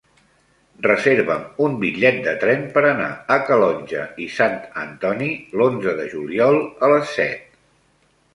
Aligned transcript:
Reserva'm 0.85 1.43
un 1.65 1.75
bitllet 1.83 2.17
de 2.27 2.33
tren 2.43 2.65
per 2.77 2.83
anar 2.93 3.09
a 3.35 3.37
Calonge 3.51 4.07
i 4.25 4.27
Sant 4.39 4.57
Antoni 4.85 5.29
l'onze 5.61 5.95
de 6.01 6.09
juliol 6.17 6.59
a 6.89 6.93
les 6.95 7.15
set. 7.21 7.49